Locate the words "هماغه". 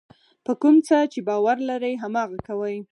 2.03-2.37